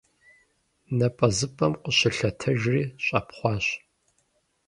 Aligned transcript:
НапӀэзыпӀэм 0.97 1.73
къыщылъэтыжри, 1.83 2.81
щӀэпхъуащ. 3.05 3.65